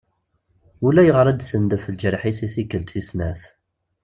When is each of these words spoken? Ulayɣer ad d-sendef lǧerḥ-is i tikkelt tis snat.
Ulayɣer 0.85 1.25
ad 1.27 1.37
d-sendef 1.39 1.83
lǧerḥ-is 1.93 2.39
i 2.45 2.49
tikkelt 2.53 2.89
tis 2.91 3.07
snat. 3.11 3.41